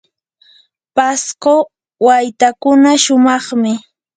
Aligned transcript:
pasco 0.95 1.53
waytakuna 2.05 2.91
shumaqmi. 3.03 3.71